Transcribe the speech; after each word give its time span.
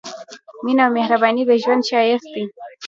مينه 0.63 0.83
او 0.87 0.93
مهرباني 0.97 1.43
د 1.49 1.51
ژوند 1.63 1.83
ښايست 1.89 2.29
دی 2.33 2.43